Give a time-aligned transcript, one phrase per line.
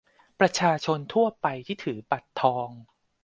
[0.39, 2.69] ประชาชนทั่วไปที่ถือบัตรทอง